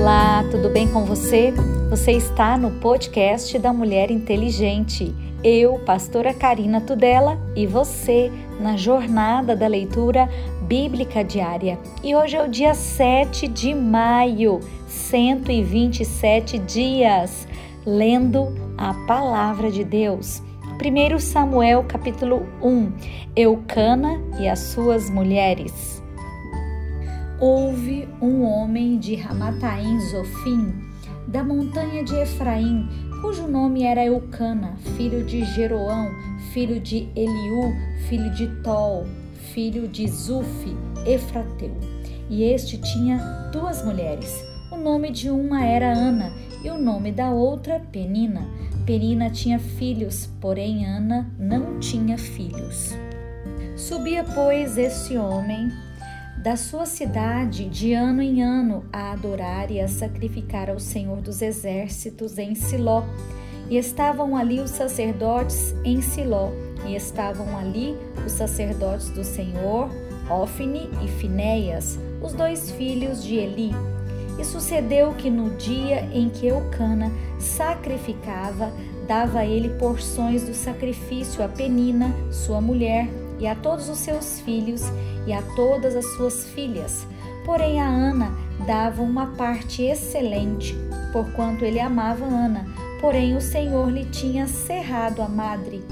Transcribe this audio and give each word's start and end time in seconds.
Olá, 0.00 0.44
tudo 0.48 0.70
bem 0.70 0.86
com 0.86 1.04
você? 1.04 1.52
Você 1.90 2.12
está 2.12 2.56
no 2.56 2.70
podcast 2.70 3.58
da 3.58 3.72
Mulher 3.72 4.12
Inteligente. 4.12 5.12
Eu, 5.42 5.80
pastora 5.80 6.32
Karina 6.32 6.80
Tudela, 6.80 7.36
e 7.56 7.66
você 7.66 8.30
na 8.60 8.76
jornada 8.76 9.56
da 9.56 9.66
leitura 9.66 10.28
bíblica 10.62 11.24
diária. 11.24 11.80
E 12.02 12.14
hoje 12.14 12.36
é 12.36 12.44
o 12.44 12.48
dia 12.48 12.74
7 12.74 13.48
de 13.48 13.74
maio, 13.74 14.60
127 14.86 16.58
dias, 16.60 17.48
lendo 17.84 18.54
a 18.78 18.94
palavra 19.04 19.68
de 19.68 19.82
Deus. 19.82 20.40
1 20.80 21.18
Samuel 21.18 21.84
capítulo 21.88 22.46
1 22.62 22.92
Eucana 23.34 24.22
e 24.38 24.48
as 24.48 24.60
suas 24.60 25.10
mulheres. 25.10 25.97
Houve 27.40 28.08
um 28.20 28.42
homem 28.42 28.98
de 28.98 29.14
Ramataim 29.14 30.00
Zofim, 30.00 30.74
da 31.28 31.44
montanha 31.44 32.02
de 32.02 32.16
Efraim, 32.16 32.88
cujo 33.20 33.46
nome 33.46 33.84
era 33.84 34.04
Eucana, 34.04 34.74
filho 34.96 35.24
de 35.24 35.44
Jeroão, 35.44 36.10
filho 36.52 36.80
de 36.80 37.08
Eliú, 37.14 37.72
filho 38.08 38.34
de 38.34 38.48
Tol, 38.64 39.06
filho 39.54 39.86
de 39.86 40.08
Zufi, 40.08 40.76
Efrateu. 41.06 41.76
E 42.28 42.42
este 42.42 42.76
tinha 42.76 43.18
duas 43.52 43.84
mulheres. 43.84 44.44
O 44.72 44.76
nome 44.76 45.12
de 45.12 45.30
uma 45.30 45.64
era 45.64 45.92
Ana 45.92 46.32
e 46.64 46.68
o 46.70 46.76
nome 46.76 47.12
da 47.12 47.30
outra 47.30 47.78
Penina. 47.78 48.48
Penina 48.84 49.30
tinha 49.30 49.60
filhos, 49.60 50.28
porém 50.40 50.84
Ana 50.84 51.32
não 51.38 51.78
tinha 51.78 52.18
filhos. 52.18 52.96
Subia, 53.76 54.24
pois, 54.24 54.76
esse 54.76 55.16
homem 55.16 55.70
da 56.42 56.56
sua 56.56 56.86
cidade 56.86 57.68
de 57.68 57.92
ano 57.92 58.22
em 58.22 58.42
ano 58.42 58.84
a 58.92 59.12
adorar 59.12 59.70
e 59.70 59.80
a 59.80 59.88
sacrificar 59.88 60.70
ao 60.70 60.78
Senhor 60.78 61.20
dos 61.20 61.42
Exércitos 61.42 62.38
em 62.38 62.54
Siló. 62.54 63.02
E 63.68 63.76
estavam 63.76 64.36
ali 64.36 64.60
os 64.60 64.70
sacerdotes 64.70 65.74
em 65.84 66.00
Siló, 66.00 66.50
e 66.86 66.94
estavam 66.94 67.58
ali 67.58 67.94
os 68.24 68.32
sacerdotes 68.32 69.10
do 69.10 69.22
Senhor, 69.22 69.90
Ofne 70.30 70.88
e 71.04 71.08
Finéias, 71.08 71.98
os 72.22 72.32
dois 72.32 72.70
filhos 72.70 73.22
de 73.22 73.34
Eli. 73.34 73.72
E 74.38 74.44
sucedeu 74.44 75.12
que 75.14 75.28
no 75.28 75.50
dia 75.56 76.08
em 76.12 76.30
que 76.30 76.46
Eucana 76.46 77.10
sacrificava, 77.38 78.72
dava 79.06 79.44
ele 79.44 79.70
porções 79.70 80.44
do 80.44 80.54
sacrifício 80.54 81.42
a 81.44 81.48
Penina, 81.48 82.14
sua 82.30 82.60
mulher, 82.60 83.08
e 83.38 83.46
a 83.46 83.54
todos 83.54 83.88
os 83.88 83.98
seus 83.98 84.40
filhos 84.40 84.82
e 85.26 85.32
a 85.32 85.42
todas 85.54 85.94
as 85.94 86.06
suas 86.16 86.44
filhas. 86.44 87.06
Porém, 87.44 87.80
a 87.80 87.86
Ana 87.86 88.30
dava 88.66 89.02
uma 89.02 89.28
parte 89.28 89.82
excelente, 89.82 90.76
porquanto 91.12 91.64
ele 91.64 91.80
amava 91.80 92.24
Ana. 92.24 92.66
Porém, 93.00 93.36
o 93.36 93.40
Senhor 93.40 93.90
lhe 93.90 94.04
tinha 94.06 94.46
cerrado 94.46 95.22
a 95.22 95.28
madre, 95.28 95.82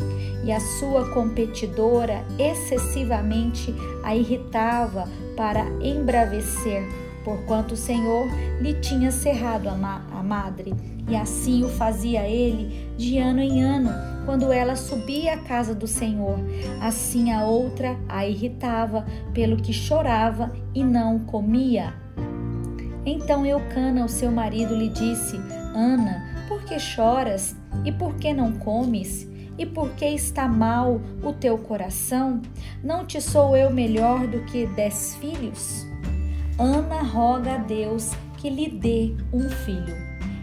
e 0.45 0.53
a 0.53 0.61
sua 0.61 1.13
competidora 1.13 2.25
excessivamente 2.39 3.75
a 4.03 4.15
irritava 4.15 5.09
para 5.37 5.65
embravecer, 5.81 6.87
porquanto 7.25 7.75
o 7.75 7.77
Senhor 7.77 8.27
lhe 8.61 8.75
tinha 8.75 9.11
cerrado 9.11 9.69
a, 9.69 9.75
ma 9.75 10.05
a 10.13 10.23
madre. 10.23 10.75
E 11.09 11.17
assim 11.17 11.65
o 11.65 11.69
fazia 11.69 12.29
ele 12.29 12.91
de 12.97 13.19
ano 13.19 13.41
em 13.41 13.63
ano, 13.63 13.91
quando 14.27 14.53
ela 14.53 14.77
subia 14.77 15.35
à 15.35 15.39
casa 15.39 15.75
do 15.75 15.87
Senhor. 15.87 16.39
Assim 16.83 17.33
a 17.33 17.47
outra 17.47 17.97
a 18.09 18.27
irritava, 18.27 19.07
pelo 19.33 19.57
que 19.57 19.73
chorava 19.73 20.53
e 20.75 20.85
não 20.85 21.21
comia. 21.21 21.95
Então 23.07 23.47
Eucana, 23.47 24.05
o 24.05 24.09
seu 24.09 24.31
marido, 24.31 24.75
lhe 24.75 24.89
disse: 24.89 25.37
Ana, 25.75 26.45
por 26.49 26.63
que 26.65 26.79
choras 26.79 27.57
e 27.85 27.93
por 27.93 28.17
que 28.17 28.35
não 28.35 28.53
comes? 28.53 29.27
E 29.59 29.65
por 29.65 29.91
que 29.93 30.05
está 30.05 30.47
mal 30.47 31.01
o 31.23 31.33
teu 31.33 31.57
coração? 31.57 32.43
Não 32.85 33.07
te 33.07 33.23
sou 33.23 33.57
eu 33.57 33.71
melhor 33.71 34.27
do 34.27 34.45
que 34.45 34.67
dez 34.67 35.15
filhos? 35.15 35.87
Ana 36.59 37.03
roga 37.03 37.55
a 37.55 37.59
Deus 37.59 38.11
que 38.37 38.51
lhe 38.51 38.69
dê 38.69 39.15
um 39.33 39.49
filho. 39.49 39.97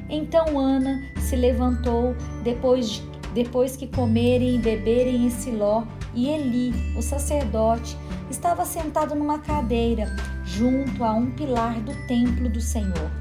Então 0.09 0.59
Ana 0.59 1.03
se 1.19 1.35
levantou 1.35 2.15
depois, 2.43 3.03
depois 3.33 3.75
que 3.75 3.87
comerem 3.87 4.55
e 4.55 4.59
beberem 4.59 5.25
em 5.25 5.29
Siló, 5.29 5.83
e 6.13 6.29
Eli, 6.29 6.73
o 6.97 7.01
sacerdote, 7.01 7.97
estava 8.29 8.65
sentado 8.65 9.15
numa 9.15 9.39
cadeira 9.39 10.15
junto 10.45 11.03
a 11.03 11.13
um 11.13 11.31
pilar 11.31 11.79
do 11.81 11.93
templo 12.07 12.49
do 12.49 12.61
Senhor. 12.61 13.11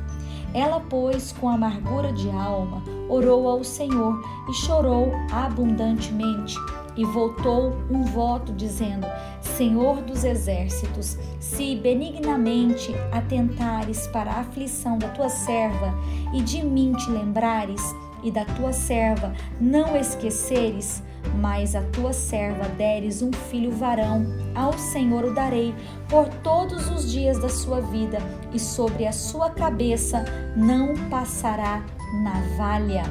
Ela, 0.54 0.80
pois, 0.80 1.32
com 1.32 1.48
amargura 1.48 2.12
de 2.12 2.28
alma, 2.30 2.82
orou 3.08 3.48
ao 3.48 3.64
Senhor 3.64 4.22
e 4.48 4.52
chorou 4.52 5.10
abundantemente 5.32 6.56
e 6.94 7.04
voltou 7.04 7.72
um 7.90 8.04
voto 8.04 8.52
dizendo: 8.52 9.06
Senhor 9.40 10.02
dos 10.02 10.24
exércitos, 10.24 11.16
se 11.40 11.74
benignamente 11.76 12.94
atentares 13.10 14.06
para 14.08 14.30
a 14.30 14.40
aflição 14.40 14.98
da 14.98 15.08
tua 15.08 15.30
serva 15.30 15.94
e 16.34 16.42
de 16.42 16.62
mim 16.62 16.92
te 16.92 17.10
lembrares 17.10 17.82
e 18.22 18.30
da 18.30 18.44
tua 18.44 18.72
serva 18.72 19.32
não 19.60 19.96
esqueceres, 19.96 21.02
mas 21.40 21.74
a 21.74 21.82
tua 21.82 22.12
serva 22.12 22.68
deres 22.70 23.22
um 23.22 23.32
filho 23.32 23.70
varão, 23.72 24.26
ao 24.54 24.72
Senhor 24.78 25.24
o 25.24 25.34
darei 25.34 25.74
por 26.08 26.28
todos 26.42 26.90
os 26.90 27.10
dias 27.10 27.38
da 27.38 27.48
sua 27.48 27.80
vida, 27.80 28.18
e 28.52 28.58
sobre 28.58 29.06
a 29.06 29.12
sua 29.12 29.50
cabeça 29.50 30.24
não 30.56 30.94
passará 31.08 31.84
navalha. 32.22 33.04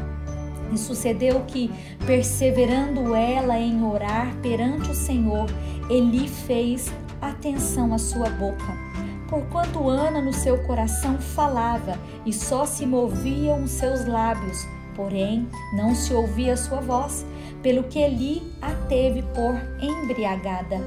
E 0.71 0.77
sucedeu 0.77 1.41
que, 1.47 1.69
perseverando 2.05 3.13
ela 3.13 3.59
em 3.59 3.83
orar 3.83 4.33
perante 4.41 4.91
o 4.91 4.95
Senhor, 4.95 5.47
Eli 5.89 6.27
fez 6.27 6.91
atenção 7.21 7.93
à 7.93 7.97
sua 7.97 8.29
boca. 8.29 8.91
Porquanto 9.29 9.89
Ana 9.89 10.21
no 10.21 10.33
seu 10.33 10.63
coração 10.63 11.17
falava 11.17 11.97
e 12.25 12.33
só 12.33 12.65
se 12.65 12.85
moviam 12.85 13.63
os 13.63 13.71
seus 13.71 14.05
lábios, 14.05 14.65
porém 15.01 15.47
não 15.73 15.95
se 15.95 16.13
ouvia 16.13 16.55
sua 16.55 16.79
voz, 16.79 17.25
pelo 17.63 17.83
que 17.85 17.97
Eli 17.97 18.43
a 18.61 18.71
teve 18.87 19.23
por 19.23 19.55
embriagada. 19.81 20.77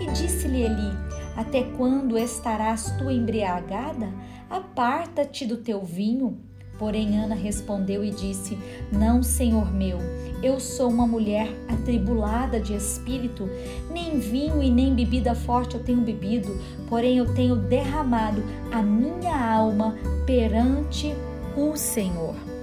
E 0.00 0.06
disse-lhe 0.12 0.62
Eli: 0.62 0.92
Até 1.36 1.64
quando 1.76 2.16
estarás 2.16 2.92
tu 2.96 3.10
embriagada? 3.10 4.08
Aparta-te 4.48 5.44
do 5.44 5.56
teu 5.56 5.82
vinho. 5.82 6.38
Porém, 6.78 7.18
Ana 7.18 7.34
respondeu 7.34 8.04
e 8.04 8.10
disse: 8.12 8.56
Não, 8.92 9.20
senhor 9.20 9.72
meu, 9.72 9.98
eu 10.42 10.60
sou 10.60 10.88
uma 10.88 11.06
mulher 11.06 11.48
atribulada 11.68 12.60
de 12.60 12.72
espírito, 12.72 13.48
nem 13.90 14.20
vinho 14.20 14.62
e 14.62 14.70
nem 14.70 14.94
bebida 14.94 15.34
forte 15.34 15.74
eu 15.74 15.82
tenho 15.82 16.02
bebido, 16.02 16.56
porém 16.88 17.18
eu 17.18 17.34
tenho 17.34 17.56
derramado 17.56 18.44
a 18.70 18.80
minha 18.80 19.36
alma 19.36 19.96
perante 20.24 21.12
o 21.56 21.76
Senhor. 21.76 22.55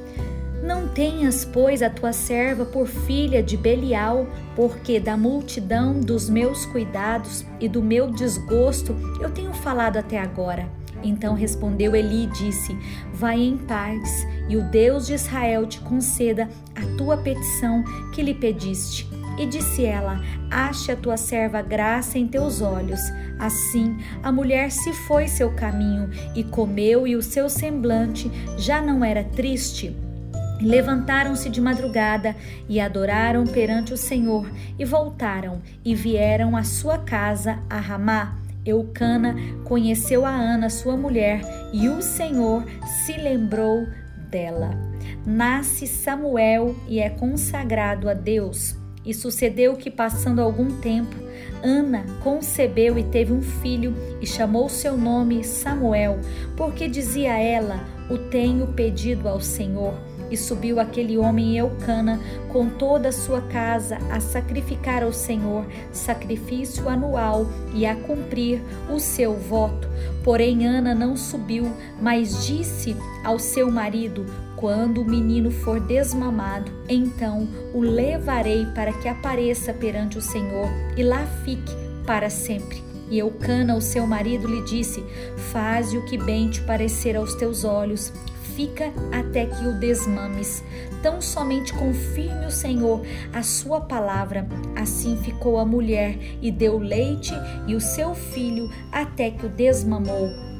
Não 0.63 0.87
tenhas, 0.87 1.43
pois, 1.43 1.81
a 1.81 1.89
tua 1.89 2.13
serva 2.13 2.63
por 2.63 2.87
filha 2.87 3.43
de 3.43 3.57
Belial, 3.57 4.25
porque 4.55 4.97
da 4.97 5.17
multidão 5.17 5.99
dos 5.99 6.29
meus 6.29 6.65
cuidados 6.65 7.45
e 7.59 7.67
do 7.67 7.83
meu 7.83 8.09
desgosto 8.09 8.95
eu 9.19 9.29
tenho 9.29 9.53
falado 9.53 9.97
até 9.97 10.17
agora. 10.17 10.69
Então 11.03 11.33
respondeu 11.35 11.93
Eli 11.93 12.23
e 12.23 12.27
disse: 12.27 12.77
Vai 13.13 13.41
em 13.41 13.57
paz, 13.57 14.25
e 14.47 14.55
o 14.55 14.63
Deus 14.63 15.05
de 15.05 15.15
Israel 15.15 15.67
te 15.67 15.81
conceda 15.81 16.47
a 16.73 16.97
tua 16.97 17.17
petição 17.17 17.83
que 18.13 18.21
lhe 18.21 18.33
pediste. 18.33 19.05
E 19.37 19.45
disse 19.45 19.83
ela: 19.83 20.21
Ache 20.49 20.93
a 20.93 20.95
tua 20.95 21.17
serva 21.17 21.61
graça 21.61 22.17
em 22.17 22.25
teus 22.25 22.61
olhos. 22.61 23.01
Assim 23.37 23.97
a 24.23 24.31
mulher 24.31 24.71
se 24.71 24.93
foi 24.93 25.27
seu 25.27 25.51
caminho 25.51 26.09
e 26.33 26.41
comeu, 26.41 27.05
e 27.05 27.17
o 27.17 27.21
seu 27.21 27.49
semblante 27.49 28.31
já 28.57 28.81
não 28.81 29.03
era 29.03 29.25
triste. 29.25 29.93
Levantaram-se 30.61 31.49
de 31.49 31.59
madrugada 31.59 32.35
e 32.69 32.79
adoraram 32.79 33.45
perante 33.45 33.93
o 33.93 33.97
Senhor, 33.97 34.49
e 34.77 34.85
voltaram 34.85 35.61
e 35.83 35.93
vieram 35.93 36.55
à 36.55 36.63
sua 36.63 36.97
casa 36.97 37.59
a 37.69 37.79
Ramá. 37.79 38.37
Eucana 38.65 39.35
conheceu 39.65 40.25
a 40.25 40.29
Ana, 40.29 40.69
sua 40.69 40.95
mulher, 40.95 41.41
e 41.73 41.89
o 41.89 42.01
Senhor 42.01 42.63
se 43.05 43.13
lembrou 43.13 43.85
dela. 44.29 44.71
Nasce 45.25 45.85
Samuel 45.85 46.75
e 46.87 46.99
é 46.99 47.09
consagrado 47.09 48.09
a 48.09 48.13
Deus. 48.13 48.77
E 49.05 49.13
sucedeu 49.13 49.75
que, 49.75 49.91
passando 49.91 50.41
algum 50.41 50.79
tempo, 50.79 51.13
Ana 51.61 52.05
concebeu 52.23 52.97
e 52.97 53.03
teve 53.03 53.33
um 53.33 53.41
filho 53.41 53.93
e 54.21 54.25
chamou 54.25 54.69
seu 54.69 54.97
nome 54.97 55.43
Samuel, 55.43 56.19
porque 56.55 56.87
dizia 56.87 57.37
ela: 57.37 57.81
O 58.09 58.17
tenho 58.17 58.67
pedido 58.67 59.27
ao 59.27 59.41
Senhor 59.41 59.93
E 60.33 60.37
subiu 60.37 60.79
aquele 60.79 61.15
homem 61.15 61.59
Eucana 61.59 62.19
com 62.49 62.67
toda 62.67 63.09
a 63.09 63.11
sua 63.11 63.39
casa 63.39 63.99
a 64.09 64.19
sacrificar 64.19 65.03
ao 65.03 65.13
Senhor 65.13 65.63
sacrifício 65.91 66.89
anual 66.89 67.45
e 67.71 67.85
a 67.85 67.95
cumprir 67.95 68.59
o 68.91 68.99
seu 68.99 69.35
voto. 69.35 69.87
Porém, 70.23 70.65
Ana 70.65 70.95
não 70.95 71.15
subiu, 71.15 71.71
mas 72.01 72.47
disse 72.47 72.97
ao 73.23 73.37
seu 73.37 73.69
marido: 73.69 74.25
quando 74.55 75.01
o 75.01 75.05
menino 75.05 75.51
for 75.51 75.79
desmamado, 75.79 76.71
então 76.89 77.47
o 77.71 77.79
levarei 77.79 78.65
para 78.73 78.91
que 78.91 79.07
apareça 79.07 79.71
perante 79.71 80.17
o 80.17 80.21
Senhor 80.21 80.67
e 80.97 81.03
lá 81.03 81.27
fique 81.45 81.75
para 82.07 82.31
sempre. 82.31 82.81
E 83.07 83.19
Eucana, 83.19 83.75
o 83.75 83.81
seu 83.81 84.07
marido, 84.07 84.47
lhe 84.47 84.63
disse: 84.63 85.03
Faze 85.51 85.95
o 85.95 86.05
que 86.05 86.17
bem 86.17 86.49
te 86.49 86.59
parecer 86.61 87.15
aos 87.15 87.35
teus 87.35 87.63
olhos, 87.63 88.11
fica 88.55 88.91
até 89.11 89.45
que 89.45 89.65
o 89.65 89.79
desmames. 89.79 90.63
Tão 91.01 91.21
somente 91.21 91.73
confirme 91.73 92.45
o 92.45 92.51
Senhor 92.51 93.01
a 93.33 93.43
sua 93.43 93.81
palavra. 93.81 94.47
Assim 94.75 95.17
ficou 95.17 95.57
a 95.59 95.65
mulher 95.65 96.17
e 96.41 96.51
deu 96.51 96.77
leite 96.77 97.33
e 97.67 97.75
o 97.75 97.81
seu 97.81 98.15
filho 98.15 98.69
até 98.91 99.31
que 99.31 99.45
o 99.45 99.49
desmamou 99.49 100.53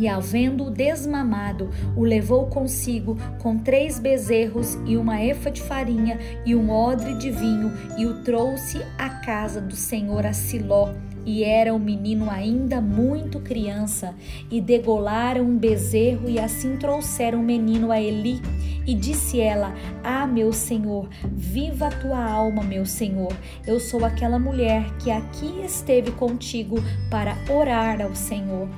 e, 0.00 0.08
havendo-o 0.08 0.70
desmamado, 0.70 1.68
o 1.94 2.02
levou 2.02 2.46
consigo 2.46 3.18
com 3.38 3.58
três 3.58 3.98
bezerros 3.98 4.78
e 4.86 4.96
uma 4.96 5.22
efa 5.22 5.50
de 5.50 5.60
farinha 5.60 6.18
e 6.46 6.54
um 6.54 6.70
odre 6.70 7.14
de 7.14 7.30
vinho, 7.30 7.70
e 7.98 8.06
o 8.06 8.22
trouxe 8.22 8.80
à 8.96 9.10
casa 9.10 9.60
do 9.60 9.76
Senhor 9.76 10.24
a 10.24 10.32
Siló. 10.32 10.94
E 11.24 11.44
era 11.44 11.74
o 11.74 11.78
menino 11.78 12.30
ainda 12.30 12.80
muito 12.80 13.40
criança, 13.40 14.14
e 14.50 14.60
degolaram 14.60 15.44
um 15.44 15.56
bezerro, 15.56 16.28
e 16.28 16.38
assim 16.38 16.76
trouxeram 16.76 17.40
o 17.40 17.44
menino 17.44 17.92
a 17.92 18.00
Eli. 18.00 18.40
E 18.86 18.94
disse 18.94 19.40
ela: 19.40 19.74
Ah, 20.02 20.26
meu 20.26 20.52
senhor, 20.52 21.08
viva 21.32 21.88
a 21.88 21.90
tua 21.90 22.24
alma, 22.24 22.62
meu 22.62 22.86
senhor. 22.86 23.32
Eu 23.66 23.78
sou 23.78 24.04
aquela 24.04 24.38
mulher 24.38 24.84
que 24.98 25.10
aqui 25.10 25.62
esteve 25.64 26.10
contigo 26.12 26.76
para 27.10 27.36
orar 27.48 28.00
ao 28.00 28.14
Senhor. 28.14 28.68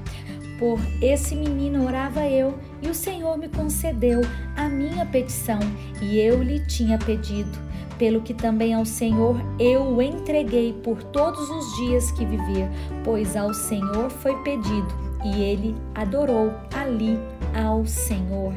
Por 0.58 0.78
esse 1.00 1.34
menino 1.34 1.84
orava 1.84 2.26
eu, 2.26 2.58
e 2.80 2.88
o 2.88 2.94
Senhor 2.94 3.36
me 3.36 3.48
concedeu 3.48 4.20
a 4.54 4.68
minha 4.68 5.04
petição, 5.04 5.58
e 6.00 6.18
eu 6.18 6.42
lhe 6.42 6.60
tinha 6.66 6.98
pedido. 6.98 7.71
Pelo 7.98 8.20
que 8.20 8.34
também 8.34 8.74
ao 8.74 8.84
Senhor 8.84 9.36
eu 9.58 9.82
o 9.82 10.02
entreguei 10.02 10.72
por 10.72 11.02
todos 11.02 11.48
os 11.50 11.76
dias 11.76 12.10
que 12.12 12.24
vivia, 12.24 12.70
pois 13.04 13.36
ao 13.36 13.52
Senhor 13.54 14.10
foi 14.10 14.34
pedido, 14.42 14.88
e 15.24 15.42
ele 15.42 15.74
adorou 15.94 16.52
ali 16.74 17.18
ao 17.54 17.86
Senhor. 17.86 18.54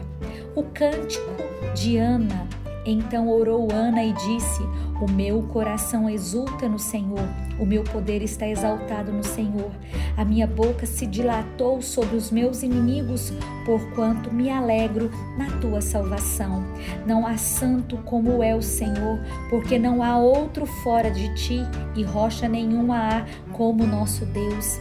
O 0.55 0.63
cântico 0.63 1.31
de 1.75 1.97
Ana. 1.97 2.47
Então 2.85 3.29
orou 3.29 3.67
Ana 3.71 4.03
e 4.03 4.13
disse: 4.13 4.61
O 5.01 5.09
meu 5.09 5.41
coração 5.43 6.09
exulta 6.09 6.69
no 6.69 6.79
Senhor 6.79 7.27
o 7.57 7.65
meu 7.65 7.83
poder 7.83 8.21
está 8.21 8.47
exaltado 8.47 9.11
no 9.11 9.23
Senhor. 9.23 9.71
A 10.17 10.25
minha 10.25 10.45
boca 10.45 10.85
se 10.85 11.05
dilatou 11.05 11.81
sobre 11.81 12.15
os 12.15 12.31
meus 12.31 12.63
inimigos, 12.63 13.31
porquanto 13.65 14.33
me 14.33 14.49
alegro 14.49 15.09
na 15.37 15.49
tua 15.59 15.79
salvação. 15.81 16.63
Não 17.05 17.25
há 17.25 17.37
santo 17.37 17.97
como 17.99 18.43
é 18.43 18.53
o 18.53 18.61
Senhor, 18.61 19.19
porque 19.49 19.79
não 19.79 20.03
há 20.03 20.17
outro 20.17 20.65
fora 20.65 21.09
de 21.09 21.33
ti, 21.35 21.61
e 21.95 22.03
rocha 22.03 22.47
nenhuma 22.47 22.97
há 22.97 23.25
como 23.53 23.85
nosso 23.85 24.25
Deus. 24.25 24.79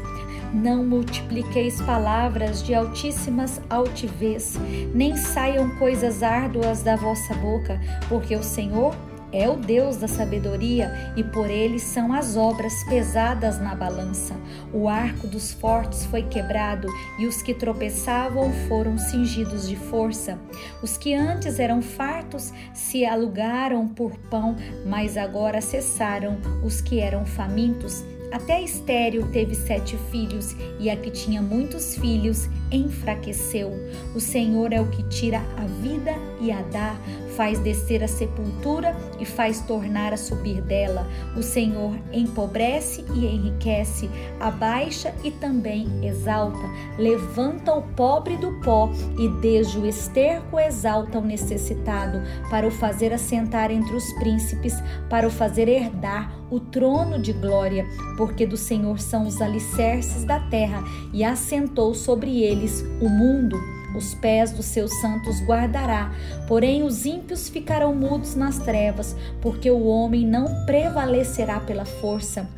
Não 0.52 0.85
multipliqueis 0.85 1.81
palavras 1.82 2.62
de 2.62 2.75
altíssimas 2.75 3.61
altivez, 3.69 4.56
nem 4.94 5.17
saiam 5.17 5.70
coisas 5.76 6.23
árduas 6.23 6.82
da 6.82 6.96
vossa 6.96 7.35
boca, 7.35 7.81
porque 8.08 8.37
o 8.37 8.43
Senhor 8.43 8.94
é 9.35 9.49
o 9.49 9.56
Deus 9.56 9.96
da 9.96 10.06
sabedoria 10.06 11.12
e 11.17 11.25
por 11.25 11.50
ele 11.50 11.81
são 11.81 12.12
as 12.12 12.37
obras 12.37 12.85
pesadas 12.85 13.58
na 13.58 13.75
balança. 13.75 14.35
O 14.73 14.88
arco 14.88 15.26
dos 15.26 15.52
fortes 15.52 16.06
foi 16.06 16.23
quebrado 16.23 16.87
e 17.19 17.26
os 17.26 17.43
que 17.43 17.52
tropeçavam 17.52 18.52
foram 18.69 18.96
cingidos 18.96 19.69
de 19.69 19.75
força. 19.75 20.38
Os 20.81 20.96
que 20.96 21.12
antes 21.12 21.58
eram 21.58 21.82
fartos 21.82 22.52
se 22.73 23.05
alugaram 23.05 23.88
por 23.88 24.17
pão, 24.31 24.55
mas 24.87 25.17
agora 25.17 25.61
cessaram 25.61 26.38
os 26.62 26.81
que 26.81 27.00
eram 27.00 27.26
famintos. 27.26 28.05
Até 28.35 28.61
Estéreo 28.61 29.29
teve 29.31 29.55
sete 29.55 29.97
filhos, 30.11 30.57
e 30.81 30.91
a 30.91 30.97
que 30.97 31.09
tinha 31.09 31.41
muitos 31.41 31.95
filhos 31.97 32.49
enfraqueceu. 32.69 33.71
O 34.13 34.19
Senhor 34.19 34.73
é 34.73 34.81
o 34.81 34.91
que 34.91 35.05
tira 35.05 35.39
a 35.57 35.65
vida 35.81 36.11
e 36.41 36.51
a 36.51 36.61
dá, 36.63 36.97
faz 37.37 37.59
descer 37.59 38.03
a 38.03 38.09
sepultura 38.09 38.97
e 39.19 39.25
faz 39.25 39.61
tornar 39.61 40.13
a 40.13 40.17
subir 40.17 40.61
dela. 40.63 41.07
O 41.37 41.43
Senhor 41.43 41.97
empobrece 42.13 43.05
e 43.15 43.27
enriquece, 43.27 44.11
abaixa 44.41 45.15
e 45.23 45.31
também 45.31 45.87
exalta. 46.05 46.65
Levanta 46.99 47.75
o 47.75 47.83
pobre 47.83 48.37
do 48.37 48.53
pó 48.61 48.91
e 49.19 49.29
desde 49.41 49.79
o 49.79 49.87
esterco 49.87 50.59
exalta 50.59 51.19
o 51.19 51.25
necessitado, 51.25 52.23
para 52.51 52.67
o 52.67 52.71
fazer 52.71 53.13
assentar 53.13 53.71
entre 53.71 53.95
os 53.95 54.13
príncipes, 54.15 54.75
para 55.09 55.27
o 55.27 55.31
fazer 55.31 55.69
herdar 55.69 56.33
o 56.51 56.61
trono 56.61 57.19
de 57.19 57.33
glória, 57.33 57.87
porque 58.17 58.47
do 58.47 58.57
Senhor 58.57 59.01
são 59.01 59.27
os 59.27 59.41
alicerces 59.41 60.25
da 60.25 60.39
terra 60.39 60.83
e 61.13 61.25
assentou 61.25 61.95
sobre 61.95 62.43
eles 62.43 62.85
o 63.01 63.09
mundo. 63.09 63.84
Os 63.94 64.14
pés 64.14 64.50
dos 64.50 64.67
seus 64.67 64.93
santos 65.00 65.41
guardará, 65.43 66.12
porém 66.49 66.82
os 66.82 67.06
ímpios 67.06 67.49
ficarão 67.49 67.94
mudos 67.94 68.35
nas 68.35 68.58
trevas, 68.58 69.14
porque 69.41 69.70
o 69.70 69.87
homem 69.87 70.26
não 70.26 70.64
prevalecerá 70.67 71.61
pela 71.61 71.85
força. 71.85 72.49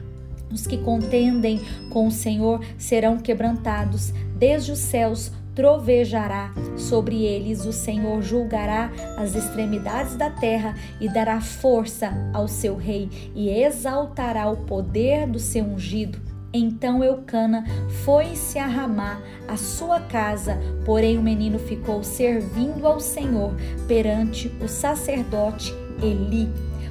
Os 0.50 0.66
que 0.66 0.78
contendem 0.78 1.60
com 1.90 2.06
o 2.06 2.10
Senhor 2.10 2.64
serão 2.78 3.18
quebrantados, 3.18 4.12
desde 4.36 4.72
os 4.72 4.78
céus 4.78 5.32
trovejará 5.54 6.52
sobre 6.76 7.24
eles, 7.24 7.64
o 7.64 7.72
Senhor 7.72 8.22
julgará 8.22 8.92
as 9.16 9.34
extremidades 9.34 10.14
da 10.14 10.30
terra 10.30 10.74
e 11.00 11.08
dará 11.08 11.40
força 11.40 12.12
ao 12.32 12.46
seu 12.46 12.76
rei 12.76 13.08
e 13.34 13.48
exaltará 13.48 14.50
o 14.50 14.58
poder 14.58 15.26
do 15.26 15.38
seu 15.38 15.64
ungido. 15.64 16.25
Então 16.56 17.05
Eucana 17.05 17.64
foi-se 18.05 18.58
a 18.58 18.67
Ramá, 18.67 19.20
a 19.47 19.58
sua 19.58 20.00
casa, 20.00 20.58
porém 20.87 21.19
o 21.19 21.23
menino 21.23 21.58
ficou 21.58 22.03
servindo 22.03 22.87
ao 22.87 22.99
Senhor 22.99 23.55
perante 23.87 24.50
o 24.61 24.67
sacerdote 24.67 25.75
Eli. 26.03 26.49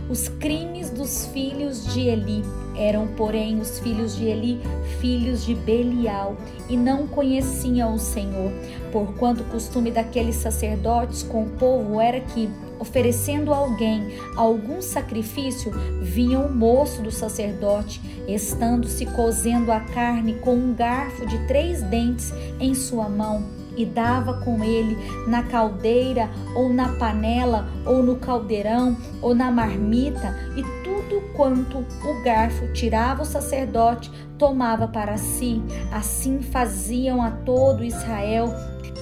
Os 0.07 0.29
crimes 0.29 0.91
dos 0.91 1.25
filhos 1.27 1.91
de 1.91 2.01
Eli 2.01 2.43
eram, 2.77 3.07
porém, 3.07 3.59
os 3.59 3.79
filhos 3.79 4.15
de 4.15 4.25
Eli, 4.25 4.61
filhos 4.99 5.43
de 5.43 5.55
Belial, 5.55 6.37
e 6.69 6.77
não 6.77 7.07
conheciam 7.07 7.95
o 7.95 7.99
Senhor, 7.99 8.51
porquanto 8.91 9.41
o 9.41 9.45
costume 9.45 9.89
daqueles 9.89 10.35
sacerdotes 10.35 11.23
com 11.23 11.43
o 11.43 11.49
povo 11.51 11.99
era 11.99 12.19
que, 12.19 12.47
oferecendo 12.79 13.53
a 13.53 13.57
alguém 13.57 14.17
algum 14.35 14.81
sacrifício, 14.81 15.71
vinha 16.01 16.39
o 16.39 16.51
moço 16.51 17.01
do 17.01 17.11
sacerdote, 17.11 18.01
estando-se 18.27 19.05
cozendo 19.07 19.71
a 19.71 19.79
carne 19.79 20.35
com 20.35 20.55
um 20.55 20.73
garfo 20.73 21.25
de 21.25 21.37
três 21.47 21.81
dentes 21.83 22.33
em 22.59 22.73
sua 22.73 23.09
mão 23.09 23.43
e 23.77 23.85
dava 23.85 24.35
com 24.35 24.63
ele 24.63 24.97
na 25.27 25.43
caldeira 25.43 26.29
ou 26.55 26.69
na 26.69 26.89
panela 26.93 27.67
ou 27.85 28.01
no 28.01 28.15
caldeirão 28.15 28.95
ou 29.21 29.35
na 29.35 29.51
marmita 29.51 30.33
e 30.55 30.63
tudo 30.83 31.21
quanto 31.33 31.79
o 31.79 32.23
garfo 32.23 32.71
tirava 32.73 33.23
o 33.23 33.25
sacerdote 33.25 34.09
tomava 34.37 34.87
para 34.87 35.17
si. 35.17 35.61
Assim 35.91 36.41
faziam 36.41 37.21
a 37.21 37.31
todo 37.31 37.83
Israel 37.83 38.53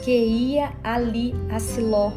que 0.04 0.12
ia 0.12 0.74
ali 0.84 1.34
a 1.50 1.60
Siló. 1.60 2.12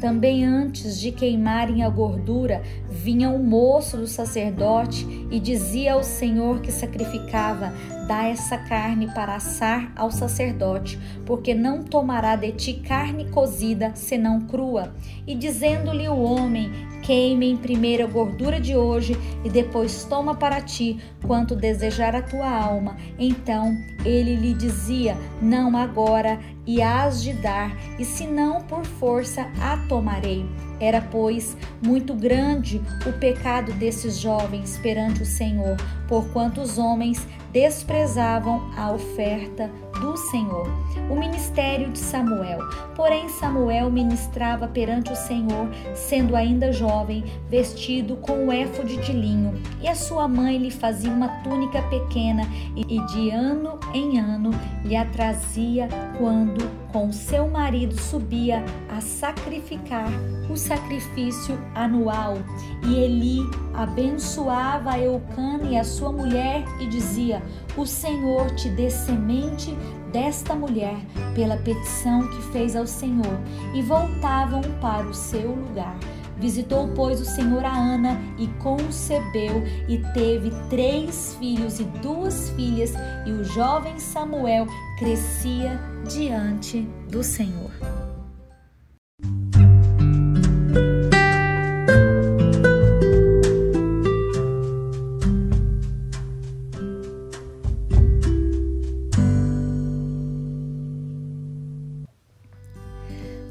Também 0.00 0.44
antes 0.44 1.00
de 1.00 1.10
queimarem 1.10 1.82
a 1.82 1.88
gordura, 1.88 2.62
vinha 2.88 3.30
o 3.30 3.38
moço 3.38 3.96
do 3.96 4.06
sacerdote 4.06 5.04
e 5.30 5.40
dizia 5.40 5.94
ao 5.94 6.04
Senhor 6.04 6.60
que 6.60 6.70
sacrificava: 6.70 7.72
Dá 8.06 8.26
essa 8.26 8.56
carne 8.56 9.08
para 9.12 9.34
assar 9.34 9.92
ao 9.96 10.10
sacerdote, 10.10 10.98
porque 11.26 11.52
não 11.52 11.82
tomará 11.82 12.36
de 12.36 12.52
ti 12.52 12.74
carne 12.74 13.28
cozida, 13.30 13.92
senão 13.94 14.42
crua. 14.42 14.94
E 15.26 15.34
dizendo-lhe 15.34 16.08
o 16.08 16.22
homem: 16.22 16.70
Queime 17.08 17.48
em 17.48 17.56
primeiro 17.56 18.04
a 18.04 18.06
gordura 18.06 18.60
de 18.60 18.76
hoje 18.76 19.16
e 19.42 19.48
depois 19.48 20.04
toma 20.04 20.34
para 20.34 20.60
ti 20.60 21.00
quanto 21.26 21.56
desejar 21.56 22.14
a 22.14 22.20
tua 22.20 22.46
alma. 22.46 22.98
Então 23.18 23.74
ele 24.04 24.36
lhe 24.36 24.52
dizia: 24.52 25.16
Não 25.40 25.74
agora, 25.74 26.38
e 26.66 26.82
hás 26.82 27.22
de 27.22 27.32
dar, 27.32 27.74
e 27.98 28.04
se 28.04 28.26
não 28.26 28.60
por 28.60 28.84
força 28.84 29.50
a 29.58 29.78
tomarei. 29.88 30.44
Era, 30.78 31.00
pois, 31.00 31.56
muito 31.82 32.12
grande 32.12 32.78
o 33.06 33.12
pecado 33.14 33.72
desses 33.72 34.18
jovens 34.18 34.76
perante 34.76 35.22
o 35.22 35.26
Senhor, 35.26 35.78
porquanto 36.06 36.60
os 36.60 36.76
homens 36.76 37.26
desprezavam 37.50 38.70
a 38.76 38.92
oferta 38.92 39.70
do 40.00 40.16
Senhor. 40.16 40.68
O 41.10 41.16
ministério 41.16 41.90
de 41.90 41.98
Samuel. 41.98 42.58
Porém, 42.94 43.28
Samuel 43.28 43.90
ministrava 43.90 44.68
perante 44.68 45.12
o 45.12 45.16
Senhor, 45.16 45.68
sendo 45.94 46.36
ainda 46.36 46.72
jovem, 46.72 47.24
vestido 47.48 48.16
com 48.16 48.46
o 48.46 48.52
éfode 48.52 48.96
de 48.98 49.12
linho, 49.12 49.54
e 49.80 49.88
a 49.88 49.94
sua 49.94 50.28
mãe 50.28 50.58
lhe 50.58 50.70
fazia 50.70 51.10
uma 51.10 51.28
túnica 51.42 51.82
pequena 51.82 52.42
e 52.76 53.00
de 53.06 53.30
ano 53.30 53.78
em 53.94 54.18
ano 54.18 54.50
lhe 54.84 54.96
a 54.96 55.04
trazia 55.04 55.88
quando 56.18 56.87
com 56.92 57.12
seu 57.12 57.48
marido 57.48 57.98
subia 57.98 58.64
a 58.88 59.00
sacrificar 59.00 60.08
o 60.50 60.56
sacrifício 60.56 61.58
anual. 61.74 62.38
E 62.86 62.94
Eli 62.94 63.40
abençoava 63.74 64.98
Eucana 64.98 65.64
e 65.70 65.76
a 65.76 65.84
sua 65.84 66.12
mulher 66.12 66.64
e 66.80 66.86
dizia: 66.86 67.42
O 67.76 67.86
Senhor 67.86 68.50
te 68.54 68.68
dê 68.70 68.90
semente 68.90 69.76
desta 70.12 70.54
mulher 70.54 70.96
pela 71.34 71.56
petição 71.58 72.28
que 72.28 72.42
fez 72.52 72.74
ao 72.74 72.86
Senhor. 72.86 73.38
E 73.74 73.82
voltavam 73.82 74.62
para 74.80 75.06
o 75.06 75.14
seu 75.14 75.50
lugar. 75.50 75.96
Visitou, 76.38 76.88
pois, 76.94 77.20
o 77.20 77.24
Senhor 77.24 77.64
a 77.64 77.76
Ana 77.76 78.16
e 78.38 78.46
concebeu 78.62 79.60
e 79.88 79.98
teve 80.14 80.52
três 80.70 81.36
filhos 81.38 81.80
e 81.80 81.84
duas 81.84 82.50
filhas, 82.50 82.94
e 83.26 83.32
o 83.32 83.42
jovem 83.42 83.98
Samuel 83.98 84.66
crescia 84.98 85.80
diante 86.08 86.80
do 87.10 87.22
Senhor. 87.22 87.70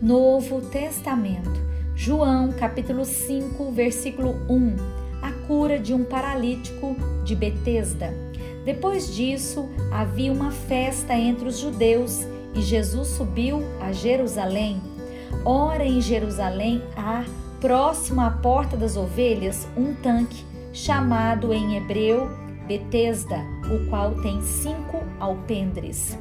Novo 0.02 0.62
Testamento. 0.62 1.52
João, 1.96 2.52
capítulo 2.52 3.06
5, 3.06 3.72
versículo 3.72 4.32
1. 4.50 4.76
A 5.22 5.32
cura 5.46 5.78
de 5.78 5.94
um 5.94 6.04
paralítico 6.04 6.96
de 7.24 7.36
Betesda. 7.36 8.12
Depois 8.66 9.16
disso, 9.16 9.70
havia 9.92 10.34
uma 10.34 10.52
festa 10.52 11.14
entre 11.14 11.48
os 11.48 11.60
judeus 11.60 12.26
e 12.58 12.62
Jesus 12.62 13.10
subiu 13.10 13.62
a 13.80 13.92
Jerusalém. 13.92 14.82
Ora, 15.46 15.86
em 15.86 16.02
Jerusalém 16.02 16.82
há, 16.96 17.24
próximo 17.62 18.22
à 18.22 18.32
porta 18.32 18.76
das 18.76 18.98
ovelhas, 18.98 19.68
um 19.78 19.94
tanque, 19.94 20.44
chamado 20.74 21.54
em 21.54 21.78
hebreu 21.78 22.30
Betesda, 22.68 23.40
o 23.72 23.90
qual 23.90 24.16
tem 24.16 24.42
cinco 24.42 25.04
alpendres. 25.20 26.18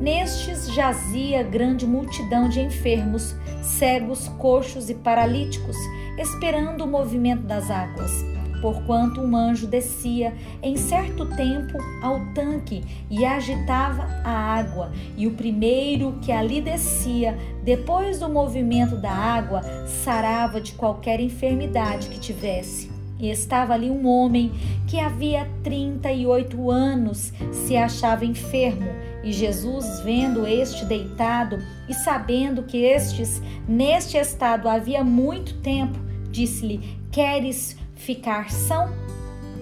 Nestes 0.00 0.72
jazia 0.72 1.42
grande 1.42 1.86
multidão 1.86 2.48
de 2.48 2.60
enfermos, 2.60 3.34
cegos, 3.62 4.28
coxos 4.38 4.88
e 4.88 4.94
paralíticos, 4.94 5.76
esperando 6.18 6.84
o 6.84 6.88
movimento 6.88 7.42
das 7.42 7.70
águas. 7.70 8.31
Porquanto 8.62 9.20
um 9.20 9.36
anjo 9.36 9.66
descia 9.66 10.32
em 10.62 10.76
certo 10.76 11.26
tempo 11.26 11.76
ao 12.00 12.20
tanque 12.32 12.84
e 13.10 13.24
agitava 13.24 14.04
a 14.24 14.30
água, 14.30 14.92
e 15.16 15.26
o 15.26 15.32
primeiro 15.32 16.12
que 16.22 16.30
ali 16.30 16.60
descia, 16.60 17.36
depois 17.64 18.20
do 18.20 18.28
movimento 18.28 18.96
da 18.96 19.10
água, 19.10 19.62
sarava 20.04 20.60
de 20.60 20.72
qualquer 20.74 21.18
enfermidade 21.18 22.08
que 22.08 22.20
tivesse. 22.20 22.88
E 23.18 23.30
estava 23.30 23.74
ali 23.74 23.90
um 23.90 24.06
homem 24.06 24.52
que 24.86 24.98
havia 24.98 25.48
38 25.62 26.70
anos 26.70 27.32
se 27.52 27.76
achava 27.76 28.24
enfermo. 28.24 28.90
E 29.22 29.32
Jesus, 29.32 30.00
vendo 30.00 30.46
este 30.46 30.84
deitado 30.84 31.58
e 31.88 31.94
sabendo 31.94 32.64
que 32.64 32.78
estes 32.78 33.40
neste 33.68 34.16
estado 34.16 34.68
havia 34.68 35.04
muito 35.04 35.54
tempo, 35.58 35.98
disse-lhe: 36.32 36.80
Queres 37.12 37.76
ficar 37.94 38.50
são? 38.50 38.90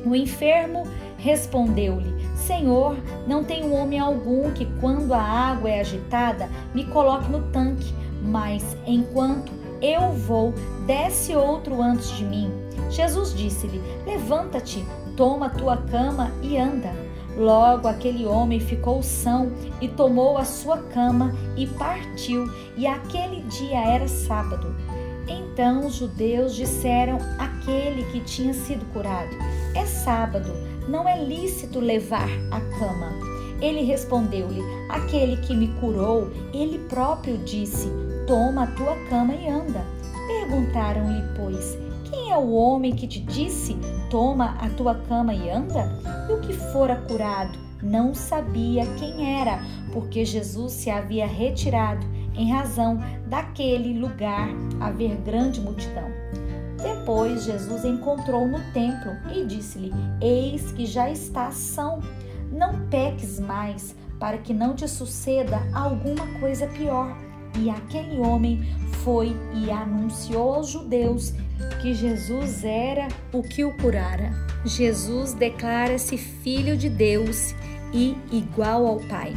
O 0.05 0.15
enfermo 0.15 0.85
respondeu-lhe: 1.19 2.15
Senhor, 2.35 2.97
não 3.27 3.45
tenho 3.45 3.73
homem 3.73 3.99
algum 3.99 4.51
que, 4.53 4.67
quando 4.81 5.13
a 5.13 5.23
água 5.23 5.71
é 5.71 5.81
agitada, 5.81 6.49
me 6.75 6.85
coloque 6.87 7.31
no 7.31 7.43
tanque, 7.51 7.95
mas 8.23 8.77
enquanto 8.87 9.53
eu 9.81 10.13
vou, 10.13 10.53
desce 10.87 11.35
outro 11.35 11.81
antes 11.81 12.11
de 12.17 12.25
mim. 12.25 12.51
Jesus 12.91 13.35
disse-lhe: 13.35 13.81
Levanta-te, 14.07 14.85
toma 15.17 15.51
tua 15.51 15.77
cama 15.77 16.33
e 16.43 16.59
anda. 16.59 16.93
Logo 17.37 17.87
aquele 17.87 18.27
homem 18.27 18.59
ficou 18.59 19.03
são 19.03 19.53
e 19.81 19.89
tomou 19.89 20.37
a 20.37 20.45
sua 20.45 20.79
cama 20.79 21.33
e 21.57 21.67
partiu, 21.67 22.45
e 22.77 22.87
aquele 22.87 23.43
dia 23.43 23.79
era 23.79 24.09
sábado. 24.09 24.75
Então 25.31 25.87
os 25.87 25.95
judeus 25.95 26.57
disseram 26.57 27.19
àquele 27.39 28.05
que 28.11 28.21
tinha 28.21 28.53
sido 28.53 28.85
curado: 28.93 29.31
É 29.77 29.87
sábado, 29.87 30.51
não 30.89 31.09
é 31.09 31.23
lícito 31.23 31.79
levar 31.79 32.29
a 32.51 32.61
cama. 32.79 33.13
Ele 33.61 33.83
respondeu-lhe: 33.83 34.61
Aquele 34.89 35.37
que 35.37 35.55
me 35.55 35.69
curou, 35.81 36.29
ele 36.53 36.79
próprio 36.81 37.39
disse: 37.39 37.89
Toma 38.27 38.65
a 38.65 38.67
tua 38.69 38.97
cama 39.09 39.35
e 39.35 39.49
anda. 39.49 39.85
Perguntaram-lhe, 40.27 41.23
pois, 41.37 41.79
quem 42.05 42.33
é 42.33 42.37
o 42.37 42.51
homem 42.53 42.93
que 42.93 43.07
te 43.07 43.21
disse: 43.21 43.77
Toma 44.11 44.57
a 44.59 44.69
tua 44.71 44.97
cama 44.97 45.33
e 45.33 45.49
anda? 45.49 45.89
E 46.29 46.33
o 46.33 46.41
que 46.41 46.53
fora 46.53 46.97
curado 46.97 47.57
não 47.83 48.15
sabia 48.15 48.85
quem 48.99 49.41
era, 49.41 49.63
porque 49.93 50.25
Jesus 50.25 50.73
se 50.73 50.91
havia 50.91 51.27
retirado 51.27 52.07
em 52.35 52.53
razão 52.53 52.99
daquele 53.27 53.99
lugar 53.99 54.49
haver 54.81 55.17
grande 55.17 55.61
multidão. 55.61 56.11
Depois 56.83 57.45
Jesus 57.45 57.85
encontrou 57.85 58.47
no 58.47 58.59
templo 58.73 59.13
e 59.35 59.45
disse-lhe: 59.45 59.93
Eis 60.21 60.73
que 60.73 60.87
já 60.87 61.11
está 61.11 61.51
são. 61.51 62.01
Não 62.51 62.89
peques 62.89 63.39
mais, 63.39 63.95
para 64.19 64.39
que 64.39 64.53
não 64.53 64.75
te 64.75 64.89
suceda 64.89 65.61
alguma 65.73 66.27
coisa 66.41 66.67
pior. 66.67 67.17
E 67.59 67.69
aquele 67.69 68.19
homem 68.19 68.63
foi 69.05 69.37
e 69.55 69.71
anunciou 69.71 70.55
aos 70.55 70.69
judeus 70.69 71.33
que 71.83 71.95
Jesus 71.95 72.65
era 72.65 73.09
o 73.33 73.43
que 73.43 73.65
o 73.65 73.77
curara. 73.77 74.33
Jesus 74.65 75.33
declara-se 75.33 76.17
filho 76.17 76.77
de 76.77 76.89
Deus 76.89 77.55
e 77.93 78.17
igual 78.33 78.87
ao 78.87 79.01
Pai. 79.01 79.35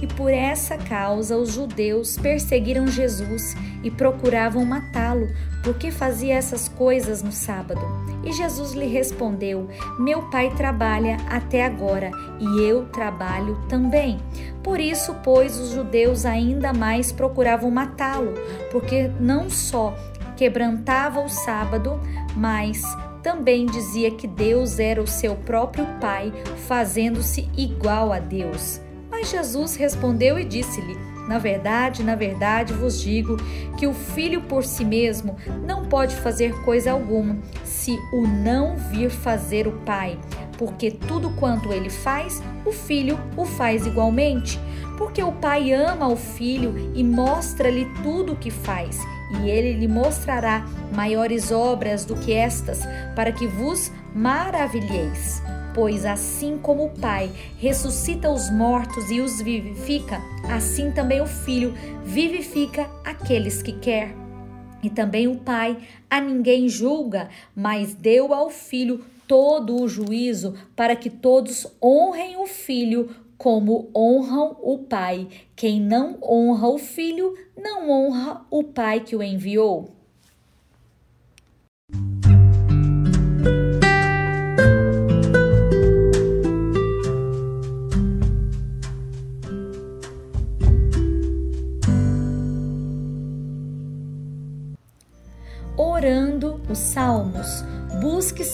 E 0.00 0.06
por 0.06 0.30
essa 0.30 0.76
causa 0.76 1.36
os 1.36 1.52
judeus 1.52 2.18
perseguiram 2.18 2.86
Jesus 2.86 3.54
e 3.82 3.90
procuravam 3.90 4.64
matá-lo, 4.64 5.28
porque 5.62 5.90
fazia 5.90 6.34
essas 6.34 6.68
coisas 6.68 7.22
no 7.22 7.32
sábado. 7.32 7.80
E 8.24 8.32
Jesus 8.32 8.72
lhe 8.72 8.86
respondeu: 8.86 9.68
Meu 9.98 10.22
pai 10.30 10.54
trabalha 10.54 11.16
até 11.28 11.64
agora 11.64 12.10
e 12.38 12.62
eu 12.62 12.86
trabalho 12.86 13.58
também. 13.68 14.18
Por 14.62 14.80
isso, 14.80 15.14
pois, 15.22 15.58
os 15.58 15.70
judeus 15.70 16.26
ainda 16.26 16.72
mais 16.72 17.12
procuravam 17.12 17.70
matá-lo, 17.70 18.34
porque 18.70 19.10
não 19.20 19.48
só 19.48 19.96
quebrantava 20.36 21.20
o 21.20 21.28
sábado, 21.28 21.98
mas 22.36 22.82
também 23.22 23.66
dizia 23.66 24.10
que 24.10 24.26
Deus 24.26 24.78
era 24.78 25.02
o 25.02 25.06
seu 25.06 25.34
próprio 25.34 25.86
Pai, 26.00 26.32
fazendo-se 26.68 27.48
igual 27.56 28.12
a 28.12 28.18
Deus. 28.18 28.80
Mas 29.18 29.30
Jesus 29.30 29.76
respondeu 29.76 30.38
e 30.38 30.44
disse-lhe: 30.44 30.94
Na 31.26 31.38
verdade, 31.38 32.04
na 32.04 32.14
verdade 32.14 32.74
vos 32.74 33.00
digo 33.00 33.38
que 33.78 33.86
o 33.86 33.94
filho 33.94 34.42
por 34.42 34.62
si 34.62 34.84
mesmo 34.84 35.38
não 35.64 35.86
pode 35.86 36.14
fazer 36.16 36.52
coisa 36.64 36.92
alguma, 36.92 37.38
se 37.64 37.96
o 38.12 38.26
não 38.26 38.76
vir 38.76 39.08
fazer 39.08 39.66
o 39.66 39.72
Pai, 39.72 40.18
porque 40.58 40.90
tudo 40.90 41.30
quanto 41.30 41.72
ele 41.72 41.88
faz, 41.88 42.42
o 42.66 42.72
filho 42.72 43.18
o 43.38 43.46
faz 43.46 43.86
igualmente. 43.86 44.60
Porque 44.98 45.22
o 45.22 45.32
Pai 45.32 45.72
ama 45.72 46.08
o 46.08 46.16
filho 46.16 46.74
e 46.94 47.02
mostra-lhe 47.02 47.86
tudo 48.02 48.34
o 48.34 48.36
que 48.36 48.50
faz 48.50 49.00
e 49.40 49.48
ele 49.48 49.72
lhe 49.72 49.88
mostrará 49.88 50.64
maiores 50.94 51.50
obras 51.50 52.04
do 52.04 52.14
que 52.16 52.34
estas, 52.34 52.80
para 53.14 53.32
que 53.32 53.46
vos 53.46 53.90
maravilheis. 54.14 55.42
Pois 55.76 56.06
assim 56.06 56.56
como 56.56 56.86
o 56.86 56.88
Pai 56.88 57.30
ressuscita 57.58 58.30
os 58.30 58.50
mortos 58.50 59.10
e 59.10 59.20
os 59.20 59.42
vivifica, 59.42 60.22
assim 60.48 60.90
também 60.90 61.20
o 61.20 61.26
Filho 61.26 61.74
vivifica 62.02 62.88
aqueles 63.04 63.60
que 63.60 63.72
quer. 63.72 64.16
E 64.82 64.88
também 64.88 65.28
o 65.28 65.36
Pai 65.36 65.76
a 66.08 66.18
ninguém 66.18 66.66
julga, 66.66 67.28
mas 67.54 67.92
deu 67.92 68.32
ao 68.32 68.48
Filho 68.48 69.04
todo 69.28 69.78
o 69.78 69.86
juízo 69.86 70.54
para 70.74 70.96
que 70.96 71.10
todos 71.10 71.66
honrem 71.82 72.38
o 72.38 72.46
Filho 72.46 73.14
como 73.36 73.90
honram 73.94 74.56
o 74.62 74.78
Pai. 74.78 75.28
Quem 75.54 75.78
não 75.78 76.16
honra 76.22 76.68
o 76.68 76.78
Filho, 76.78 77.34
não 77.54 77.90
honra 77.90 78.46
o 78.50 78.64
Pai 78.64 79.00
que 79.00 79.14
o 79.14 79.22
enviou. 79.22 79.95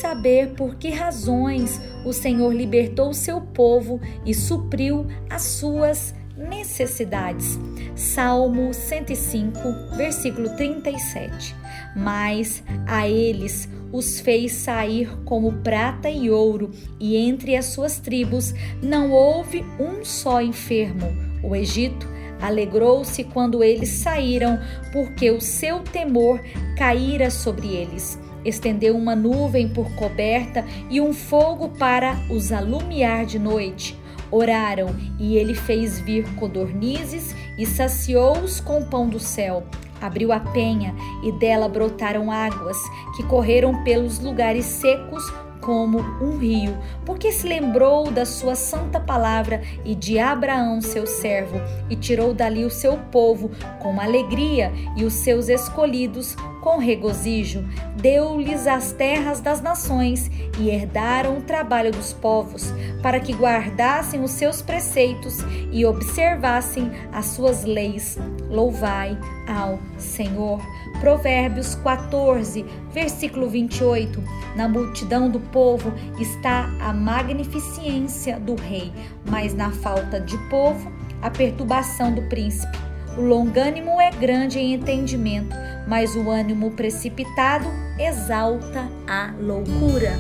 Saber 0.03 0.55
por 0.57 0.75
que 0.75 0.91
razões 0.91 1.81
o 2.05 2.13
Senhor 2.13 2.53
libertou 2.53 3.15
seu 3.15 3.41
povo 3.41 4.01
e 4.27 4.35
supriu 4.35 5.07
as 5.31 5.43
suas 5.43 6.13
necessidades. 6.37 7.57
Salmo 7.95 8.75
105, 8.75 9.97
versículo 9.97 10.57
37. 10.57 11.55
Mas 11.95 12.65
a 12.85 13.09
eles 13.09 13.69
os 13.93 14.19
fez 14.19 14.53
sair 14.53 15.09
como 15.25 15.53
prata 15.59 16.11
e 16.11 16.29
ouro, 16.31 16.73
e 16.99 17.17
entre 17.17 17.55
as 17.55 17.67
suas 17.67 18.01
tribos 18.01 18.53
não 18.83 19.13
houve 19.13 19.65
um 19.79 20.05
só 20.05 20.43
enfermo. 20.43 21.07
O 21.45 21.55
Egito 21.55 22.09
alegrou-se 22.41 23.23
quando 23.23 23.63
eles 23.63 23.91
saíram, 23.91 24.59
porque 24.93 25.31
o 25.31 25.41
seu 25.41 25.79
temor 25.81 26.41
caíra 26.77 27.31
sobre 27.31 27.69
eles. 27.69 28.19
Estendeu 28.45 28.97
uma 28.97 29.15
nuvem 29.15 29.69
por 29.69 29.91
coberta 29.95 30.65
e 30.91 31.01
um 31.01 31.13
fogo 31.13 31.69
para 31.71 32.17
os 32.31 32.53
alumiar 32.53 33.25
de 33.25 33.39
noite. 33.39 33.99
Oraram 34.31 34.95
e 35.19 35.37
ele 35.37 35.55
fez 35.55 36.01
vir 36.01 36.25
codornizes 36.37 37.35
e 37.59 37.67
saciou-os 37.67 38.61
com 38.61 38.83
pão 38.83 39.09
do 39.09 39.21
céu 39.21 39.65
abriu 40.03 40.33
a 40.33 40.41
penha 40.41 40.95
e 41.23 41.31
dela 41.33 41.69
brotaram 41.69 42.31
águas 42.31 42.77
que 43.17 43.23
correram 43.23 43.85
pelos 43.85 44.19
lugares 44.19 44.65
secos 44.65 45.23
como 45.61 46.01
um 46.21 46.39
rio, 46.39 46.77
porque 47.07 47.31
se 47.31 47.47
lembrou 47.47 48.11
da 48.11 48.27
sua 48.27 48.57
santa 48.57 48.99
palavra 48.99 49.63
e 49.85 49.95
de 49.95 50.19
Abraão, 50.19 50.81
seu 50.81 51.07
servo, 51.07 51.57
e 51.89 51.95
tirou 51.95 52.35
dali 52.35 52.65
o 52.65 52.71
seu 52.71 52.97
povo 52.97 53.49
com 53.81 54.01
alegria 54.01 54.73
e 54.97 55.05
os 55.05 55.15
seus 55.15 55.49
escolhidos 55.49 56.37
com 56.63 56.79
regozijo. 56.79 57.63
Deu-lhes 57.97 58.67
as 58.67 58.93
terras 58.93 59.41
das 59.41 59.61
nações 59.61 60.31
e 60.59 60.71
herdaram 60.71 61.39
o 61.39 61.43
trabalho 61.43 61.91
dos 61.91 62.13
povos, 62.15 62.73
para 63.03 63.21
que 63.21 63.35
guardassem 63.35 64.23
os 64.23 64.31
seus 64.31 64.63
preceitos 64.63 65.39
e 65.71 65.85
observassem 65.85 66.91
as 67.13 67.27
suas 67.27 67.65
leis. 67.65 68.17
Louvai 68.49 69.19
ao 69.47 69.79
Senhor. 69.99 70.61
Provérbios 71.01 71.75
14, 71.75 72.65
versículo 72.93 73.49
28. 73.49 74.23
Na 74.55 74.69
multidão 74.69 75.29
do 75.29 75.41
povo 75.41 75.93
está 76.21 76.71
a 76.81 76.93
magnificência 76.93 78.39
do 78.39 78.55
rei, 78.55 78.93
mas 79.29 79.53
na 79.53 79.73
falta 79.73 80.21
de 80.21 80.39
povo, 80.49 80.93
a 81.21 81.29
perturbação 81.29 82.13
do 82.13 82.23
príncipe. 82.23 82.79
O 83.17 83.21
longânimo 83.21 84.01
é 84.01 84.11
grande 84.11 84.59
em 84.59 84.75
entendimento, 84.75 85.55
mas 85.87 86.15
o 86.17 86.31
ânimo 86.31 86.71
precipitado 86.73 87.67
exalta 87.99 88.89
a 89.07 89.33
loucura. 89.39 90.13